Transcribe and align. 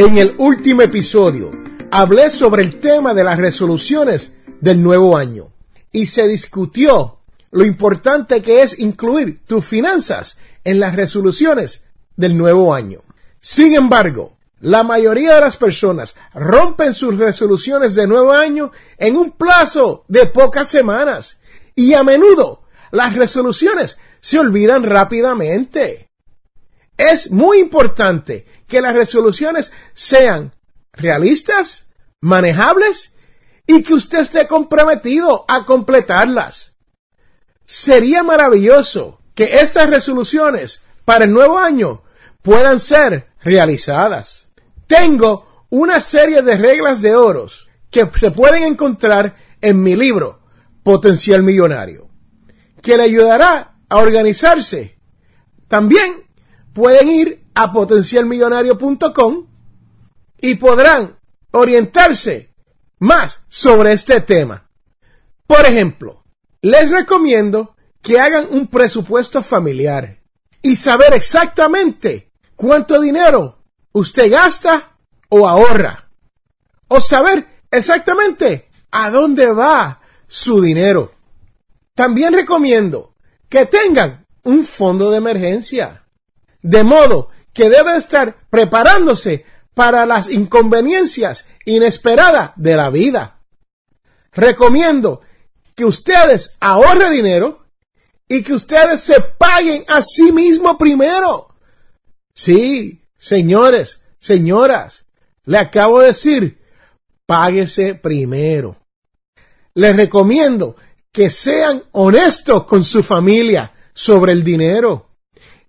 En 0.00 0.16
el 0.16 0.36
último 0.38 0.82
episodio 0.82 1.50
hablé 1.90 2.30
sobre 2.30 2.62
el 2.62 2.78
tema 2.78 3.14
de 3.14 3.24
las 3.24 3.36
resoluciones 3.36 4.36
del 4.60 4.80
nuevo 4.80 5.16
año 5.16 5.48
y 5.90 6.06
se 6.06 6.28
discutió 6.28 7.18
lo 7.50 7.64
importante 7.64 8.40
que 8.40 8.62
es 8.62 8.78
incluir 8.78 9.44
tus 9.44 9.64
finanzas 9.64 10.38
en 10.62 10.78
las 10.78 10.94
resoluciones 10.94 11.84
del 12.14 12.38
nuevo 12.38 12.72
año. 12.72 13.00
Sin 13.40 13.74
embargo, 13.74 14.36
la 14.60 14.84
mayoría 14.84 15.34
de 15.34 15.40
las 15.40 15.56
personas 15.56 16.14
rompen 16.32 16.94
sus 16.94 17.18
resoluciones 17.18 17.96
de 17.96 18.06
nuevo 18.06 18.30
año 18.30 18.70
en 18.98 19.16
un 19.16 19.32
plazo 19.32 20.04
de 20.06 20.26
pocas 20.26 20.68
semanas 20.68 21.40
y 21.74 21.94
a 21.94 22.04
menudo 22.04 22.62
las 22.92 23.16
resoluciones 23.16 23.98
se 24.20 24.38
olvidan 24.38 24.84
rápidamente. 24.84 26.07
Es 26.98 27.30
muy 27.30 27.60
importante 27.60 28.46
que 28.66 28.82
las 28.82 28.94
resoluciones 28.94 29.72
sean 29.94 30.52
realistas, 30.92 31.86
manejables 32.20 33.14
y 33.66 33.82
que 33.82 33.94
usted 33.94 34.20
esté 34.20 34.46
comprometido 34.46 35.46
a 35.48 35.64
completarlas. 35.64 36.74
Sería 37.64 38.22
maravilloso 38.22 39.22
que 39.34 39.60
estas 39.60 39.88
resoluciones 39.88 40.82
para 41.06 41.24
el 41.24 41.32
nuevo 41.32 41.58
año 41.58 42.02
puedan 42.42 42.80
ser 42.80 43.28
realizadas. 43.40 44.48
Tengo 44.86 45.66
una 45.70 46.00
serie 46.00 46.42
de 46.42 46.56
reglas 46.56 47.00
de 47.00 47.16
oros 47.16 47.70
que 47.90 48.06
se 48.16 48.30
pueden 48.30 48.64
encontrar 48.64 49.36
en 49.62 49.82
mi 49.82 49.96
libro 49.96 50.42
Potencial 50.82 51.42
Millonario 51.42 52.08
que 52.82 52.96
le 52.96 53.04
ayudará 53.04 53.74
a 53.88 53.96
organizarse. 53.98 54.98
También 55.68 56.24
pueden 56.78 57.10
ir 57.10 57.44
a 57.56 57.72
potencialmillonario.com 57.72 59.46
y 60.40 60.54
podrán 60.54 61.18
orientarse 61.50 62.54
más 63.00 63.40
sobre 63.48 63.94
este 63.94 64.20
tema. 64.20 64.70
Por 65.48 65.66
ejemplo, 65.66 66.22
les 66.62 66.92
recomiendo 66.92 67.74
que 68.00 68.20
hagan 68.20 68.46
un 68.50 68.68
presupuesto 68.68 69.42
familiar 69.42 70.22
y 70.62 70.76
saber 70.76 71.14
exactamente 71.14 72.30
cuánto 72.54 73.00
dinero 73.00 73.58
usted 73.90 74.30
gasta 74.30 74.96
o 75.30 75.48
ahorra. 75.48 76.08
O 76.86 77.00
saber 77.00 77.44
exactamente 77.72 78.68
a 78.92 79.10
dónde 79.10 79.50
va 79.50 80.00
su 80.28 80.60
dinero. 80.60 81.12
También 81.96 82.34
recomiendo 82.34 83.16
que 83.48 83.66
tengan 83.66 84.26
un 84.44 84.64
fondo 84.64 85.10
de 85.10 85.16
emergencia, 85.16 86.04
de 86.62 86.84
modo 86.84 87.30
que 87.52 87.68
deben 87.68 87.96
estar 87.96 88.36
preparándose 88.50 89.44
para 89.74 90.06
las 90.06 90.30
inconveniencias 90.30 91.46
inesperadas 91.64 92.52
de 92.56 92.76
la 92.76 92.90
vida. 92.90 93.40
Recomiendo 94.32 95.20
que 95.74 95.84
ustedes 95.84 96.56
ahorren 96.60 97.12
dinero 97.12 97.64
y 98.28 98.42
que 98.42 98.54
ustedes 98.54 99.00
se 99.00 99.20
paguen 99.20 99.84
a 99.88 100.02
sí 100.02 100.32
mismos 100.32 100.76
primero. 100.76 101.54
Sí, 102.34 103.02
señores, 103.16 104.02
señoras, 104.20 105.06
le 105.44 105.58
acabo 105.58 106.00
de 106.00 106.08
decir, 106.08 106.60
páguese 107.26 107.94
primero. 107.94 108.76
Les 109.74 109.94
recomiendo 109.96 110.76
que 111.12 111.30
sean 111.30 111.82
honestos 111.92 112.64
con 112.64 112.84
su 112.84 113.02
familia 113.02 113.72
sobre 113.92 114.32
el 114.32 114.44
dinero 114.44 115.07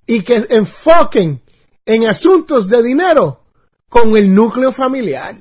y 0.09 0.24
que 0.24 0.47
enfoquen 0.50 1.40
en 1.86 2.08
asuntos 2.08 2.68
de 2.68 2.81
dinero 2.81 3.44
con 3.90 4.18
el 4.18 4.34
núcleo 4.34 4.72
familiar. 4.72 5.40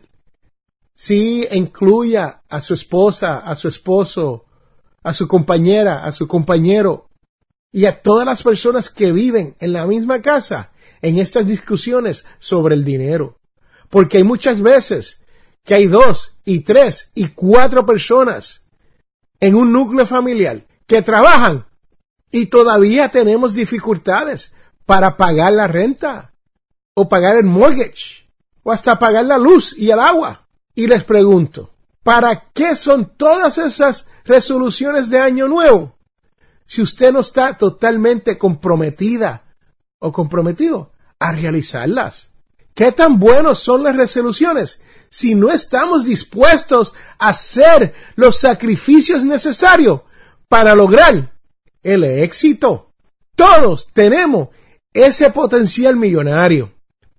Sí, 0.94 1.48
incluya 1.52 2.42
a 2.50 2.60
su 2.60 2.74
esposa, 2.74 3.38
a 3.38 3.56
su 3.56 3.68
esposo, 3.68 4.44
a 5.02 5.14
su 5.14 5.26
compañera, 5.26 6.04
a 6.04 6.12
su 6.12 6.28
compañero 6.28 7.08
y 7.72 7.86
a 7.86 8.02
todas 8.02 8.26
las 8.26 8.42
personas 8.42 8.90
que 8.90 9.10
viven 9.10 9.56
en 9.58 9.72
la 9.72 9.86
misma 9.86 10.20
casa 10.20 10.70
en 11.00 11.16
estas 11.16 11.46
discusiones 11.46 12.26
sobre 12.38 12.74
el 12.74 12.84
dinero. 12.84 13.38
Porque 13.88 14.18
hay 14.18 14.24
muchas 14.24 14.60
veces 14.60 15.22
que 15.64 15.76
hay 15.76 15.86
dos 15.86 16.40
y 16.44 16.60
tres 16.60 17.10
y 17.14 17.28
cuatro 17.28 17.86
personas 17.86 18.66
en 19.40 19.54
un 19.54 19.72
núcleo 19.72 20.04
familiar 20.04 20.66
que 20.86 21.00
trabajan 21.00 21.64
y 22.30 22.46
todavía 22.46 23.10
tenemos 23.10 23.54
dificultades 23.54 24.52
para 24.88 25.18
pagar 25.18 25.52
la 25.52 25.66
renta 25.66 26.32
o 26.94 27.10
pagar 27.10 27.36
el 27.36 27.44
mortgage 27.44 28.26
o 28.62 28.72
hasta 28.72 28.98
pagar 28.98 29.26
la 29.26 29.36
luz 29.36 29.74
y 29.76 29.90
el 29.90 30.00
agua. 30.00 30.48
Y 30.74 30.86
les 30.86 31.04
pregunto, 31.04 31.74
¿para 32.02 32.48
qué 32.54 32.74
son 32.74 33.12
todas 33.18 33.58
esas 33.58 34.06
resoluciones 34.24 35.10
de 35.10 35.18
año 35.18 35.46
nuevo 35.46 35.98
si 36.64 36.80
usted 36.80 37.12
no 37.12 37.20
está 37.20 37.58
totalmente 37.58 38.38
comprometida 38.38 39.44
o 39.98 40.10
comprometido 40.10 40.92
a 41.18 41.32
realizarlas? 41.32 42.30
¿Qué 42.72 42.90
tan 42.90 43.18
buenos 43.18 43.58
son 43.58 43.82
las 43.82 43.94
resoluciones 43.94 44.80
si 45.10 45.34
no 45.34 45.50
estamos 45.50 46.06
dispuestos 46.06 46.94
a 47.18 47.28
hacer 47.28 47.92
los 48.16 48.40
sacrificios 48.40 49.22
necesarios 49.22 50.00
para 50.48 50.74
lograr 50.74 51.34
el 51.82 52.04
éxito? 52.04 52.94
Todos 53.36 53.90
tenemos 53.92 54.48
ese 54.92 55.30
potencial 55.30 55.96
millonario, 55.96 56.72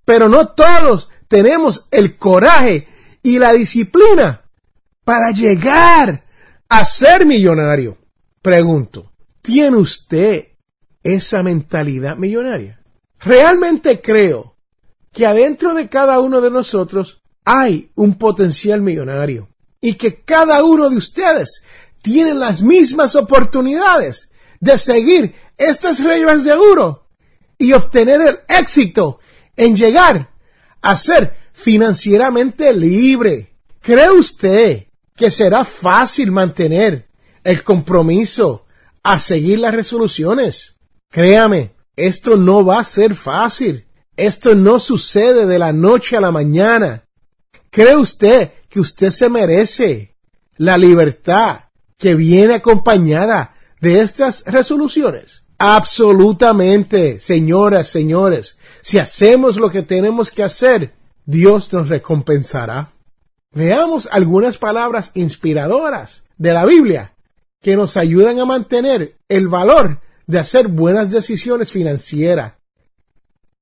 pero 0.04 0.28
no 0.28 0.48
todos 0.48 1.08
tenemos 1.28 1.86
el 1.90 2.16
coraje 2.16 2.88
y 3.22 3.38
la 3.38 3.52
disciplina 3.52 4.42
para 5.04 5.30
llegar 5.30 6.24
a 6.68 6.84
ser 6.84 7.26
millonario. 7.26 7.98
Pregunto, 8.42 9.12
¿tiene 9.42 9.76
usted 9.76 10.48
esa 11.02 11.42
mentalidad 11.42 12.16
millonaria? 12.16 12.80
Realmente 13.18 14.00
creo 14.00 14.56
que 15.12 15.26
adentro 15.26 15.74
de 15.74 15.88
cada 15.88 16.20
uno 16.20 16.40
de 16.40 16.50
nosotros 16.50 17.22
hay 17.44 17.90
un 17.94 18.14
potencial 18.14 18.80
millonario 18.80 19.48
y 19.80 19.94
que 19.94 20.22
cada 20.22 20.64
uno 20.64 20.88
de 20.88 20.96
ustedes 20.96 21.62
tiene 22.02 22.34
las 22.34 22.62
mismas 22.62 23.16
oportunidades 23.16 24.30
de 24.60 24.78
seguir 24.78 25.34
estas 25.56 26.02
reglas 26.02 26.44
de 26.44 26.52
oro 26.52 27.09
y 27.60 27.74
obtener 27.74 28.22
el 28.22 28.40
éxito 28.48 29.20
en 29.54 29.76
llegar 29.76 30.30
a 30.80 30.96
ser 30.96 31.36
financieramente 31.52 32.72
libre. 32.72 33.54
¿Cree 33.82 34.10
usted 34.10 34.86
que 35.14 35.30
será 35.30 35.64
fácil 35.64 36.32
mantener 36.32 37.08
el 37.44 37.62
compromiso 37.62 38.64
a 39.02 39.18
seguir 39.18 39.58
las 39.58 39.74
resoluciones? 39.74 40.76
Créame, 41.10 41.74
esto 41.96 42.36
no 42.36 42.64
va 42.64 42.80
a 42.80 42.84
ser 42.84 43.14
fácil. 43.14 43.86
Esto 44.16 44.54
no 44.54 44.80
sucede 44.80 45.44
de 45.44 45.58
la 45.58 45.72
noche 45.72 46.16
a 46.16 46.20
la 46.20 46.30
mañana. 46.30 47.04
¿Cree 47.70 47.96
usted 47.96 48.52
que 48.70 48.80
usted 48.80 49.10
se 49.10 49.28
merece 49.28 50.16
la 50.56 50.78
libertad 50.78 51.64
que 51.98 52.14
viene 52.14 52.54
acompañada 52.54 53.54
de 53.82 54.00
estas 54.00 54.44
resoluciones? 54.46 55.44
Absolutamente, 55.62 57.20
señoras, 57.20 57.90
señores. 57.90 58.56
Si 58.80 58.98
hacemos 58.98 59.58
lo 59.58 59.70
que 59.70 59.82
tenemos 59.82 60.30
que 60.30 60.42
hacer, 60.42 60.94
Dios 61.26 61.70
nos 61.74 61.90
recompensará. 61.90 62.94
Veamos 63.52 64.08
algunas 64.10 64.56
palabras 64.56 65.10
inspiradoras 65.12 66.22
de 66.38 66.54
la 66.54 66.64
Biblia 66.64 67.14
que 67.60 67.76
nos 67.76 67.98
ayudan 67.98 68.38
a 68.38 68.46
mantener 68.46 69.18
el 69.28 69.48
valor 69.48 70.00
de 70.26 70.38
hacer 70.38 70.68
buenas 70.68 71.10
decisiones 71.10 71.70
financieras 71.70 72.54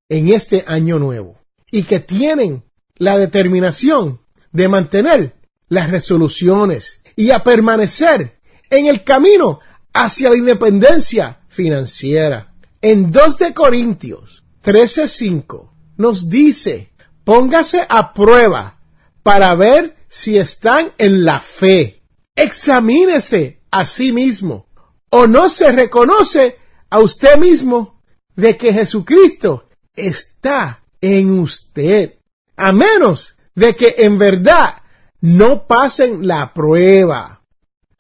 en 0.08 0.28
este 0.28 0.62
año 0.68 1.00
nuevo 1.00 1.40
y 1.68 1.82
que 1.82 1.98
tienen 1.98 2.62
la 2.94 3.18
determinación 3.18 4.20
de 4.52 4.68
mantener 4.68 5.34
las 5.68 5.90
resoluciones 5.90 7.00
y 7.16 7.32
a 7.32 7.42
permanecer 7.42 8.38
en 8.70 8.86
el 8.86 9.02
camino 9.02 9.58
hacia 9.92 10.30
la 10.30 10.36
independencia 10.36 11.37
financiera. 11.58 12.54
En 12.80 13.10
2 13.10 13.38
de 13.38 13.52
Corintios 13.52 14.44
13:5 14.62 15.72
nos 15.96 16.28
dice, 16.28 16.92
póngase 17.24 17.84
a 17.88 18.14
prueba 18.14 18.78
para 19.24 19.56
ver 19.56 19.96
si 20.08 20.38
están 20.38 20.92
en 20.98 21.24
la 21.24 21.40
fe. 21.40 22.04
Examínese 22.36 23.60
a 23.72 23.84
sí 23.84 24.12
mismo. 24.12 24.68
¿O 25.10 25.26
no 25.26 25.48
se 25.48 25.72
reconoce 25.72 26.58
a 26.90 27.00
usted 27.00 27.36
mismo 27.36 28.02
de 28.36 28.56
que 28.56 28.72
Jesucristo 28.72 29.68
está 29.96 30.84
en 31.00 31.40
usted? 31.40 32.20
A 32.56 32.70
menos 32.70 33.36
de 33.56 33.74
que 33.74 33.96
en 33.98 34.16
verdad 34.16 34.82
no 35.20 35.66
pasen 35.66 36.24
la 36.28 36.54
prueba. 36.54 37.42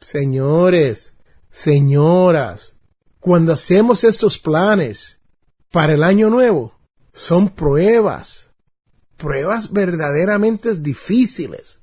Señores, 0.00 1.16
señoras, 1.50 2.77
cuando 3.20 3.52
hacemos 3.52 4.04
estos 4.04 4.38
planes 4.38 5.18
para 5.70 5.94
el 5.94 6.02
año 6.02 6.30
nuevo, 6.30 6.78
son 7.12 7.48
pruebas 7.50 8.48
pruebas 9.18 9.70
verdaderamente 9.70 10.74
difíciles. 10.76 11.80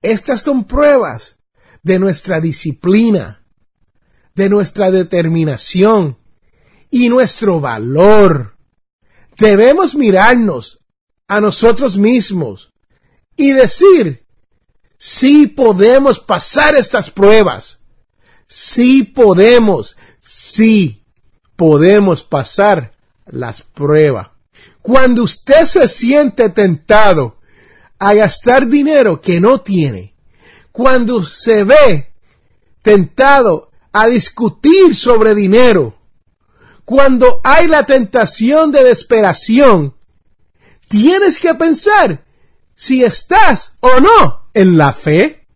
Estas 0.00 0.42
son 0.42 0.64
pruebas 0.64 1.40
de 1.82 1.98
nuestra 1.98 2.40
disciplina, 2.40 3.44
de 4.36 4.48
nuestra 4.48 4.92
determinación 4.92 6.18
y 6.90 7.08
nuestro 7.08 7.58
valor. 7.58 8.56
Debemos 9.38 9.96
mirarnos 9.96 10.84
a 11.26 11.40
nosotros 11.40 11.96
mismos 11.96 12.72
y 13.34 13.52
decir, 13.52 14.26
sí 14.98 15.46
podemos 15.46 16.20
pasar 16.20 16.76
estas 16.76 17.10
pruebas, 17.10 17.80
sí 18.46 19.02
podemos, 19.02 19.96
sí 20.22 21.04
podemos 21.56 22.22
pasar 22.22 22.94
las 23.26 23.62
pruebas. 23.62 24.28
Cuando 24.80 25.24
usted 25.24 25.64
se 25.66 25.88
siente 25.88 26.48
tentado 26.48 27.36
a 27.98 28.14
gastar 28.14 28.66
dinero 28.68 29.20
que 29.20 29.40
no 29.40 29.60
tiene, 29.60 30.14
cuando 30.70 31.24
se 31.24 31.64
ve 31.64 32.12
tentado 32.82 33.70
a 33.92 34.06
discutir 34.06 34.96
sobre 34.96 35.34
dinero, 35.34 35.98
cuando 36.84 37.40
hay 37.44 37.66
la 37.66 37.84
tentación 37.84 38.72
de 38.72 38.84
desesperación, 38.84 39.94
tienes 40.88 41.38
que 41.38 41.54
pensar 41.54 42.24
si 42.74 43.04
estás 43.04 43.74
o 43.80 44.00
no 44.00 44.48
en 44.54 44.76
la 44.76 44.92
fe 44.92 45.46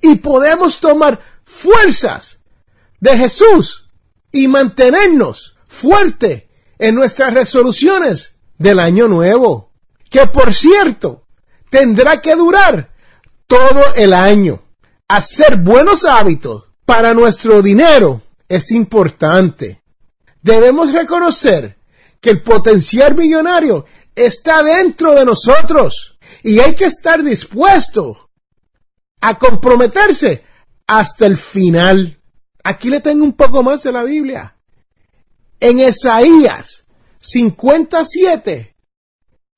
y 0.00 0.16
podemos 0.16 0.80
tomar 0.80 1.20
fuerzas 1.44 2.40
de 3.00 3.16
Jesús 3.16 3.85
y 4.36 4.48
mantenernos 4.48 5.56
fuerte 5.66 6.48
en 6.78 6.94
nuestras 6.94 7.32
resoluciones 7.32 8.34
del 8.58 8.78
año 8.78 9.08
nuevo, 9.08 9.72
que 10.10 10.26
por 10.26 10.54
cierto 10.54 11.26
tendrá 11.70 12.20
que 12.20 12.36
durar 12.36 12.90
todo 13.46 13.94
el 13.94 14.12
año. 14.12 14.62
Hacer 15.08 15.56
buenos 15.56 16.04
hábitos 16.04 16.64
para 16.84 17.14
nuestro 17.14 17.62
dinero 17.62 18.22
es 18.48 18.70
importante. 18.72 19.82
Debemos 20.42 20.92
reconocer 20.92 21.78
que 22.20 22.30
el 22.30 22.42
potencial 22.42 23.14
millonario 23.14 23.86
está 24.14 24.62
dentro 24.62 25.14
de 25.14 25.24
nosotros 25.24 26.18
y 26.42 26.60
hay 26.60 26.74
que 26.74 26.86
estar 26.86 27.22
dispuesto 27.22 28.30
a 29.20 29.38
comprometerse 29.38 30.44
hasta 30.86 31.26
el 31.26 31.36
final. 31.36 32.15
Aquí 32.68 32.90
le 32.90 32.98
tengo 32.98 33.22
un 33.22 33.34
poco 33.34 33.62
más 33.62 33.84
de 33.84 33.92
la 33.92 34.02
Biblia. 34.02 34.56
En 35.60 35.78
Isaías 35.78 36.84
57 37.20 38.74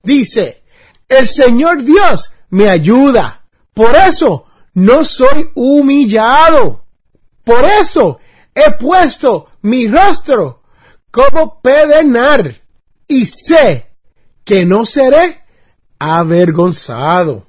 dice, 0.03 0.63
el 1.09 1.27
Señor 1.27 1.85
Dios 1.85 2.35
me 2.51 2.69
ayuda. 2.69 3.47
Por 3.73 3.97
eso 3.97 4.45
no 4.75 5.07
soy 5.07 5.51
humillado. 5.55 6.85
Por 7.45 7.65
eso 7.65 8.19
he 8.55 8.73
puesto 8.73 9.53
mi 9.63 9.89
rostro 9.89 10.63
como 11.11 11.63
pedenar 11.63 12.61
y 13.07 13.25
sé 13.25 13.87
que 14.45 14.67
no 14.67 14.85
seré 14.85 15.45
avergonzado. 15.99 17.47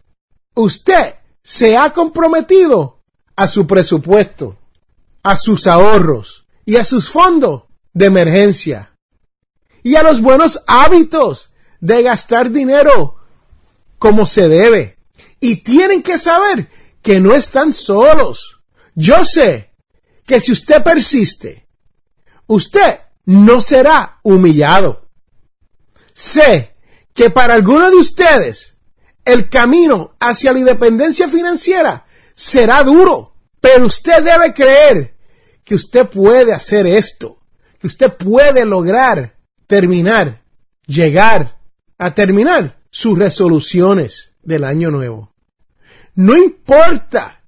Usted 0.55 1.15
se 1.43 1.75
ha 1.75 1.91
comprometido 1.91 3.01
a 3.35 3.45
su 3.45 3.67
presupuesto, 3.67 4.55
a 5.23 5.37
sus 5.37 5.67
ahorros 5.67 6.45
y 6.65 6.77
a 6.77 6.85
sus 6.85 7.09
fondos 7.11 7.63
de 7.93 8.05
emergencia 8.05 8.95
y 9.83 9.95
a 9.95 10.03
los 10.03 10.21
buenos 10.21 10.61
hábitos 10.67 11.51
de 11.79 12.03
gastar 12.03 12.51
dinero 12.51 13.15
como 13.97 14.25
se 14.25 14.47
debe. 14.47 14.97
Y 15.39 15.57
tienen 15.57 16.03
que 16.03 16.17
saber 16.17 16.69
que 17.01 17.19
no 17.19 17.33
están 17.33 17.73
solos. 17.73 18.61
Yo 18.95 19.25
sé 19.25 19.71
que 20.25 20.41
si 20.41 20.51
usted 20.51 20.83
persiste, 20.83 21.67
usted 22.47 22.99
no 23.25 23.61
será 23.61 24.19
humillado. 24.23 25.09
Sé 26.13 26.75
que 27.13 27.29
para 27.29 27.53
algunos 27.53 27.91
de 27.91 27.97
ustedes 27.97 28.77
el 29.25 29.49
camino 29.49 30.15
hacia 30.19 30.53
la 30.53 30.59
independencia 30.59 31.29
financiera 31.29 32.05
será 32.33 32.83
duro, 32.83 33.28
pero 33.61 33.85
usted 33.85 34.23
debe 34.23 34.53
creer 34.53 35.15
que 35.63 35.75
usted 35.75 36.07
puede 36.07 36.53
hacer 36.53 36.87
esto, 36.87 37.39
que 37.79 37.87
usted 37.87 38.13
puede 38.13 38.65
lograr 38.65 39.37
terminar, 39.67 40.41
llegar 40.85 41.59
a 41.97 42.11
terminar 42.11 42.79
sus 42.89 43.17
resoluciones 43.17 44.35
del 44.41 44.63
año 44.63 44.89
nuevo. 44.89 45.33
No 46.15 46.35
importa 46.35 47.41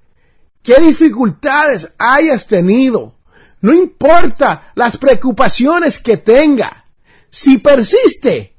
qué 0.62 0.80
dificultades 0.80 1.94
hayas 1.98 2.48
tenido, 2.48 3.18
no 3.62 3.74
importa 3.74 4.72
las 4.76 4.98
preocupaciones 4.98 6.00
que 6.00 6.18
tenga, 6.18 6.86
si 7.30 7.58
persiste 7.58 8.58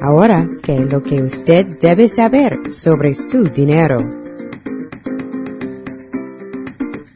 Ahora, 0.00 0.48
¿qué 0.62 0.76
es 0.76 0.80
lo 0.82 1.02
que 1.02 1.20
usted 1.22 1.78
debe 1.80 2.08
saber 2.08 2.72
sobre 2.72 3.16
su 3.16 3.44
dinero? 3.44 3.98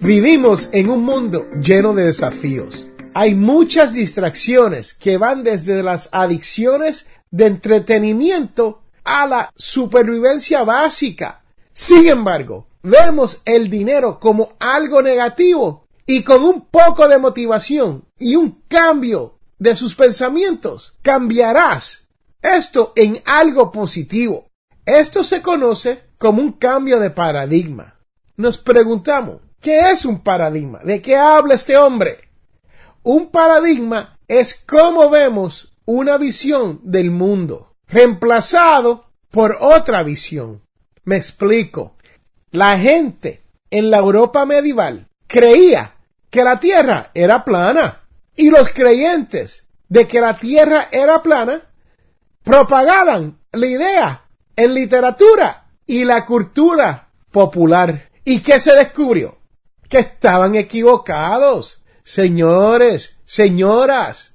Vivimos 0.01 0.69
en 0.73 0.91
un 0.91 1.05
mundo 1.05 1.49
lleno 1.61 1.95
de 1.95 2.07
desafíos. 2.07 2.89
Hay 3.15 3.37
muchas 3.37 3.93
distracciones 3.93 4.95
que 4.95 5.17
van 5.17 5.45
desde 5.45 5.81
las 5.85 6.09
adicciones 6.11 7.07
de 7.31 7.47
entretenimiento 7.47 8.83
a 9.05 9.29
la 9.29 9.53
supervivencia 9.55 10.65
básica. 10.65 11.41
Sin 11.73 12.09
embargo, 12.09 12.67
vemos 12.83 13.43
el 13.45 13.71
dinero 13.71 14.19
como 14.19 14.55
algo 14.59 15.03
negativo 15.03 15.87
y 16.05 16.25
con 16.25 16.43
un 16.43 16.63
poco 16.63 17.07
de 17.07 17.19
motivación 17.19 18.05
y 18.19 18.35
un 18.35 18.61
cambio 18.67 19.39
de 19.61 19.77
sus 19.77 19.95
pensamientos, 19.95 20.95
cambiarás 21.03 22.02
esto 22.43 22.93
en 22.97 23.19
algo 23.25 23.71
positivo. 23.71 24.51
Esto 24.85 25.23
se 25.23 25.43
conoce 25.43 26.03
como 26.19 26.43
un 26.43 26.53
cambio 26.53 26.99
de 26.99 27.11
paradigma. 27.11 28.01
Nos 28.37 28.59
preguntamos, 28.59 29.41
¿qué 29.61 29.91
es 29.91 30.05
un 30.05 30.21
paradigma? 30.21 30.81
¿De 30.81 31.01
qué 31.01 31.17
habla 31.17 31.55
este 31.55 31.77
hombre? 31.77 32.29
Un 33.03 33.31
paradigma 33.31 34.19
es 34.27 34.55
cómo 34.55 35.09
vemos 35.11 35.73
una 35.85 36.17
visión 36.19 36.81
del 36.83 37.11
mundo, 37.11 37.75
reemplazado 37.87 39.07
por 39.31 39.57
otra 39.61 40.03
visión. 40.03 40.63
Me 41.05 41.17
explico. 41.17 41.97
La 42.51 42.79
gente 42.79 43.43
en 43.71 43.91
la 43.91 43.99
Europa 43.99 44.45
medieval 44.47 45.09
creía 45.27 45.95
que 46.31 46.45
la 46.45 46.61
Tierra 46.61 47.11
era 47.15 47.45
plana 47.45 48.03
y 48.37 48.51
los 48.51 48.73
creyentes 48.73 49.69
de 49.89 50.07
que 50.07 50.21
la 50.21 50.35
Tierra 50.35 50.89
era 50.93 51.23
plana 51.23 51.72
propagaban 52.43 53.39
la 53.53 53.67
idea 53.67 54.25
en 54.57 54.75
literatura 54.75 55.67
y 55.87 56.05
la 56.05 56.25
cultura 56.25 57.09
popular. 57.31 58.11
¿Y 58.25 58.41
qué 58.41 58.61
se 58.61 58.75
descubrió? 58.75 59.39
Que 59.89 60.01
estaban 60.01 60.55
equivocados. 60.55 61.85
Señores, 62.05 63.19
señoras, 63.25 64.35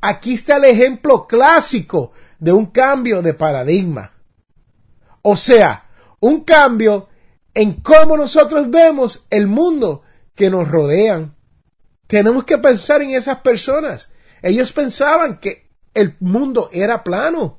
aquí 0.00 0.34
está 0.34 0.56
el 0.56 0.64
ejemplo 0.64 1.26
clásico 1.26 2.12
de 2.38 2.52
un 2.52 2.66
cambio 2.66 3.22
de 3.22 3.34
paradigma. 3.34 4.12
O 5.22 5.36
sea, 5.36 5.88
un 6.20 6.44
cambio 6.44 7.08
en 7.54 7.74
cómo 7.74 8.16
nosotros 8.16 8.70
vemos 8.70 9.26
el 9.30 9.46
mundo 9.46 10.02
que 10.34 10.50
nos 10.50 10.68
rodean. 10.68 11.34
Tenemos 12.06 12.44
que 12.44 12.58
pensar 12.58 13.02
en 13.02 13.10
esas 13.10 13.38
personas. 13.38 14.12
Ellos 14.42 14.72
pensaban 14.72 15.38
que 15.38 15.67
el 16.00 16.16
mundo 16.20 16.70
era 16.72 17.04
plano. 17.04 17.58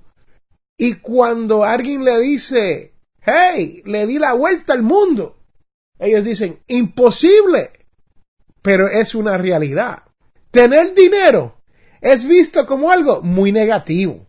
Y 0.78 0.96
cuando 0.96 1.64
alguien 1.64 2.04
le 2.04 2.20
dice, 2.20 2.94
hey, 3.22 3.82
le 3.86 4.08
di 4.08 4.18
la 4.18 4.34
vuelta 4.34 4.74
al 4.74 4.84
mundo, 4.84 5.38
ellos 6.00 6.24
dicen, 6.24 6.60
imposible. 6.68 7.72
Pero 8.62 8.88
es 8.88 9.14
una 9.16 9.38
realidad. 9.38 10.04
Tener 10.52 10.94
dinero 10.96 11.62
es 12.02 12.28
visto 12.28 12.66
como 12.66 12.92
algo 12.92 13.22
muy 13.22 13.52
negativo. 13.52 14.28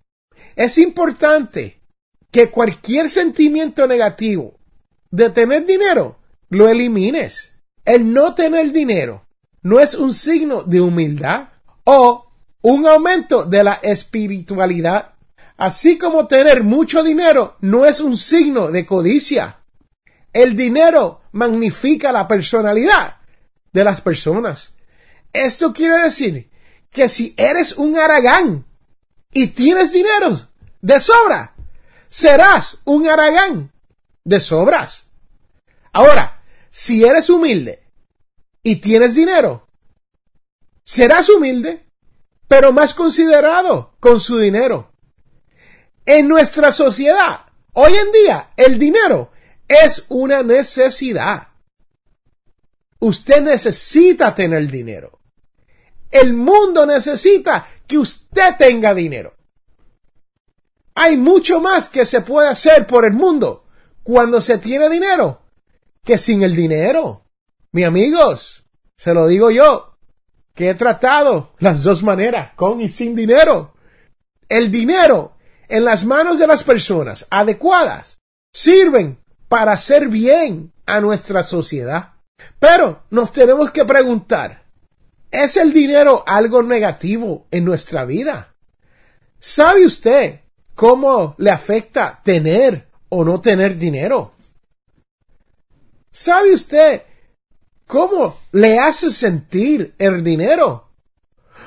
Es 0.57 0.77
importante 0.79 1.81
que 2.31 2.51
cualquier 2.51 3.09
sentimiento 3.09 3.87
negativo 3.87 4.59
de 5.11 5.31
tener 5.31 5.67
dinero 5.67 6.19
lo 6.49 6.69
elimines. 6.69 7.53
El 7.85 8.13
no 8.13 8.35
tener 8.35 8.73
dinero 8.73 9.27
no 9.63 9.81
es 9.81 9.95
un 9.95 10.15
signo 10.15 10.63
de 10.63 10.81
humildad 10.81 11.49
o 11.85 12.30
un 12.63 12.87
aumento 12.87 13.45
de 13.45 13.65
la 13.65 13.75
espiritualidad, 13.83 15.15
así 15.57 15.99
como 15.99 16.27
tener 16.27 16.63
mucho 16.63 17.03
dinero 17.03 17.57
no 17.61 17.87
es 17.87 18.01
un 18.01 18.17
signo 18.17 18.71
de 18.71 18.87
codicia. 18.87 19.59
El 20.33 20.57
dinero 20.57 21.23
magnifica 21.33 22.13
la 22.13 22.29
personalidad 22.29 23.17
de 23.73 23.85
las 23.85 24.01
personas. 24.01 24.75
Esto 25.33 25.73
quiere 25.73 25.99
decir 26.03 26.51
que 26.91 27.09
si 27.09 27.35
eres 27.37 27.77
un 27.77 27.99
aragán 27.99 28.65
y 29.33 29.49
tienes 29.49 29.93
dinero 29.93 30.49
de 30.81 31.01
sobra, 31.01 31.55
serás 32.09 32.81
un 32.85 33.09
aragán 33.09 33.73
de 34.25 34.41
sobras. 34.41 35.07
Ahora, 35.93 36.43
si 36.71 37.05
eres 37.05 37.31
humilde 37.31 37.83
y 38.63 38.77
tienes 38.77 39.15
dinero, 39.15 39.69
serás 40.85 41.29
humilde 41.29 41.90
pero 42.51 42.73
más 42.73 42.95
considerado 42.95 43.95
con 44.01 44.19
su 44.19 44.37
dinero. 44.37 44.91
En 46.05 46.27
nuestra 46.27 46.73
sociedad, 46.73 47.43
hoy 47.75 47.95
en 47.95 48.11
día, 48.11 48.51
el 48.57 48.77
dinero 48.77 49.31
es 49.69 50.07
una 50.09 50.43
necesidad. 50.43 51.47
Usted 52.99 53.41
necesita 53.43 54.35
tener 54.35 54.67
dinero. 54.67 55.21
El 56.11 56.35
mundo 56.35 56.85
necesita 56.87 57.69
que 57.87 57.99
usted 57.99 58.57
tenga 58.59 58.95
dinero. 58.95 59.37
Hay 60.97 61.17
mucho 61.17 61.61
más 61.61 61.89
que 61.89 62.05
se 62.05 62.21
puede 62.21 62.49
hacer 62.49 62.85
por 62.85 63.05
el 63.05 63.13
mundo 63.13 63.69
cuando 64.03 64.41
se 64.41 64.59
tiene 64.59 64.89
dinero 64.89 65.41
que 66.03 66.19
sin 66.19 66.43
el 66.43 66.57
dinero. 66.57 67.27
Mi 67.71 67.85
amigos, 67.85 68.65
se 68.97 69.15
lo 69.15 69.29
digo 69.29 69.53
yo, 69.53 69.90
que 70.61 70.69
he 70.69 70.75
tratado 70.75 71.55
las 71.59 71.83
dos 71.83 72.03
maneras, 72.03 72.53
con 72.55 72.83
y 72.83 72.91
sin 72.91 73.17
dinero. 73.17 73.73
El 74.47 74.71
dinero 74.71 75.39
en 75.71 75.87
las 75.87 76.05
manos 76.05 76.39
de 76.39 76.47
las 76.47 76.65
personas 76.65 77.27
adecuadas 77.31 78.19
sirven 78.53 79.19
para 79.49 79.73
hacer 79.73 80.09
bien 80.09 80.71
a 80.85 81.01
nuestra 81.01 81.43
sociedad. 81.43 82.13
Pero 82.59 83.05
nos 83.09 83.33
tenemos 83.33 83.71
que 83.71 83.87
preguntar, 83.87 84.65
¿es 85.31 85.57
el 85.57 85.73
dinero 85.73 86.25
algo 86.27 86.63
negativo 86.63 87.47
en 87.51 87.65
nuestra 87.65 88.05
vida? 88.05 88.55
¿Sabe 89.39 89.87
usted 89.87 90.41
cómo 90.75 91.37
le 91.39 91.51
afecta 91.51 92.21
tener 92.23 92.87
o 93.09 93.25
no 93.25 93.41
tener 93.41 93.79
dinero? 93.79 94.35
¿Sabe 96.13 96.53
usted 96.53 97.05
¿Cómo 97.91 98.39
le 98.53 98.79
hace 98.79 99.11
sentir 99.11 99.97
el 99.99 100.23
dinero? 100.23 100.93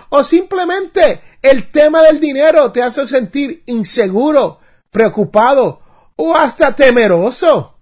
O 0.07 0.23
simplemente 0.23 1.21
el 1.41 1.69
tema 1.69 2.01
del 2.01 2.21
dinero 2.21 2.71
te 2.71 2.81
hace 2.81 3.05
sentir 3.05 3.61
inseguro, 3.65 4.61
preocupado 4.89 5.81
o 6.15 6.33
hasta 6.33 6.77
temeroso. 6.77 7.77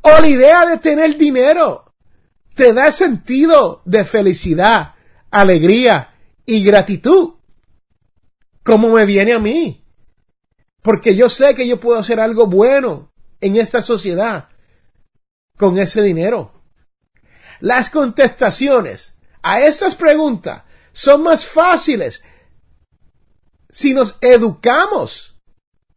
O 0.00 0.10
la 0.10 0.26
idea 0.26 0.66
de 0.66 0.78
tener 0.78 1.16
dinero 1.16 1.94
te 2.56 2.72
da 2.72 2.90
sentido 2.90 3.80
de 3.84 4.04
felicidad, 4.04 4.96
alegría 5.30 6.16
y 6.44 6.64
gratitud. 6.64 7.34
Como 8.64 8.88
me 8.88 9.06
viene 9.06 9.34
a 9.34 9.38
mí. 9.38 9.84
Porque 10.82 11.14
yo 11.14 11.28
sé 11.28 11.54
que 11.54 11.68
yo 11.68 11.78
puedo 11.78 12.00
hacer 12.00 12.18
algo 12.18 12.48
bueno 12.48 13.12
en 13.40 13.54
esta 13.54 13.82
sociedad 13.82 14.48
con 15.56 15.78
ese 15.78 16.02
dinero. 16.02 16.57
Las 17.60 17.90
contestaciones 17.90 19.18
a 19.42 19.60
estas 19.60 19.94
preguntas 19.94 20.62
son 20.92 21.22
más 21.22 21.46
fáciles 21.46 22.22
si 23.70 23.94
nos 23.94 24.18
educamos 24.20 25.40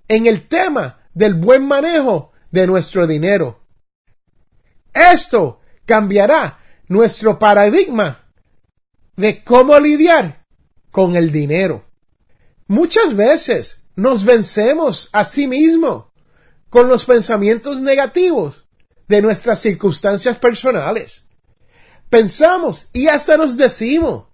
en 0.07 0.25
el 0.25 0.47
tema 0.47 1.07
del 1.13 1.35
buen 1.35 1.65
manejo 1.65 2.31
de 2.51 2.67
nuestro 2.67 3.07
dinero. 3.07 3.61
Esto 4.93 5.61
cambiará 5.85 6.59
nuestro 6.87 7.39
paradigma 7.39 8.33
de 9.15 9.43
cómo 9.43 9.79
lidiar 9.79 10.45
con 10.91 11.15
el 11.15 11.31
dinero. 11.31 11.85
Muchas 12.67 13.15
veces 13.15 13.85
nos 13.95 14.25
vencemos 14.25 15.09
a 15.13 15.23
sí 15.25 15.47
mismos 15.47 16.05
con 16.69 16.87
los 16.87 17.05
pensamientos 17.05 17.81
negativos 17.81 18.65
de 19.07 19.21
nuestras 19.21 19.59
circunstancias 19.59 20.37
personales 20.37 21.27
pensamos 22.11 22.89
y 22.91 23.07
hasta 23.07 23.37
nos 23.37 23.57
decimos, 23.57 24.25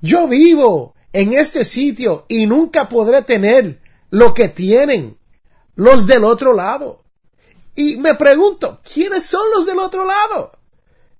yo 0.00 0.28
vivo 0.28 0.94
en 1.12 1.34
este 1.34 1.64
sitio 1.64 2.24
y 2.28 2.46
nunca 2.46 2.88
podré 2.88 3.22
tener 3.22 3.80
lo 4.08 4.32
que 4.32 4.48
tienen 4.48 5.18
los 5.74 6.06
del 6.06 6.24
otro 6.24 6.54
lado. 6.54 7.02
Y 7.74 7.96
me 7.96 8.14
pregunto, 8.14 8.80
¿quiénes 8.82 9.26
son 9.26 9.50
los 9.50 9.66
del 9.66 9.80
otro 9.80 10.04
lado? 10.04 10.52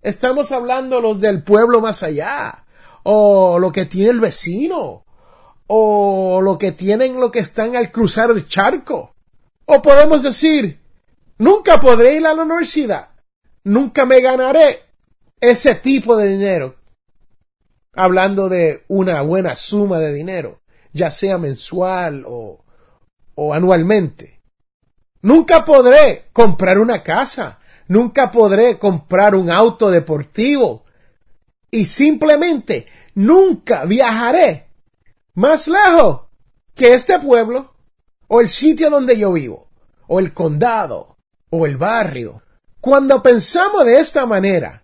Estamos 0.00 0.52
hablando 0.52 1.00
los 1.00 1.20
del 1.20 1.42
pueblo 1.42 1.80
más 1.80 2.02
allá, 2.04 2.64
o 3.02 3.58
lo 3.58 3.72
que 3.72 3.86
tiene 3.86 4.10
el 4.10 4.20
vecino, 4.20 5.04
o 5.66 6.40
lo 6.40 6.58
que 6.58 6.70
tienen 6.72 7.18
lo 7.18 7.30
que 7.30 7.40
están 7.40 7.74
al 7.74 7.90
cruzar 7.90 8.30
el 8.30 8.46
charco. 8.46 9.14
O 9.66 9.82
podemos 9.82 10.22
decir, 10.22 10.80
nunca 11.38 11.80
podré 11.80 12.14
ir 12.14 12.26
a 12.26 12.34
la 12.34 12.44
universidad, 12.44 13.10
nunca 13.64 14.06
me 14.06 14.20
ganaré 14.20 14.89
ese 15.40 15.74
tipo 15.74 16.16
de 16.16 16.28
dinero. 16.28 16.76
Hablando 17.92 18.48
de 18.48 18.84
una 18.88 19.22
buena 19.22 19.54
suma 19.54 19.98
de 19.98 20.12
dinero, 20.12 20.60
ya 20.92 21.10
sea 21.10 21.38
mensual 21.38 22.24
o, 22.26 22.64
o 23.34 23.54
anualmente. 23.54 24.40
Nunca 25.22 25.64
podré 25.64 26.26
comprar 26.32 26.78
una 26.78 27.02
casa, 27.02 27.58
nunca 27.88 28.30
podré 28.30 28.78
comprar 28.78 29.34
un 29.34 29.50
auto 29.50 29.90
deportivo 29.90 30.84
y 31.70 31.86
simplemente 31.86 32.86
nunca 33.14 33.84
viajaré 33.84 34.68
más 35.34 35.68
lejos 35.68 36.22
que 36.74 36.94
este 36.94 37.18
pueblo 37.18 37.74
o 38.28 38.40
el 38.40 38.48
sitio 38.48 38.90
donde 38.90 39.18
yo 39.18 39.32
vivo 39.32 39.68
o 40.06 40.20
el 40.20 40.32
condado 40.32 41.16
o 41.50 41.66
el 41.66 41.76
barrio. 41.76 42.42
Cuando 42.80 43.22
pensamos 43.22 43.84
de 43.84 44.00
esta 44.00 44.24
manera, 44.24 44.79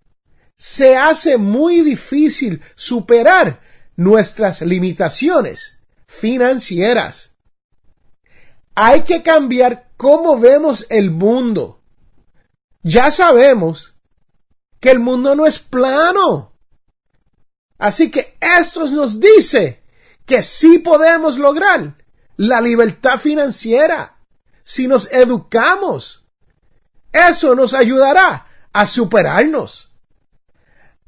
se 0.58 0.96
hace 0.96 1.36
muy 1.36 1.82
difícil 1.82 2.62
superar 2.74 3.60
nuestras 3.96 4.62
limitaciones 4.62 5.78
financieras. 6.06 7.32
Hay 8.74 9.02
que 9.02 9.22
cambiar 9.22 9.90
cómo 9.96 10.38
vemos 10.38 10.86
el 10.90 11.10
mundo. 11.10 11.82
Ya 12.82 13.10
sabemos 13.10 13.94
que 14.80 14.90
el 14.90 14.98
mundo 14.98 15.34
no 15.34 15.46
es 15.46 15.58
plano. 15.58 16.52
Así 17.78 18.10
que 18.10 18.36
esto 18.40 18.86
nos 18.86 19.20
dice 19.20 19.82
que 20.24 20.42
sí 20.42 20.78
podemos 20.78 21.38
lograr 21.38 21.96
la 22.36 22.60
libertad 22.60 23.18
financiera 23.18 24.18
si 24.62 24.88
nos 24.88 25.10
educamos. 25.12 26.24
Eso 27.12 27.54
nos 27.54 27.72
ayudará 27.72 28.46
a 28.72 28.86
superarnos. 28.86 29.90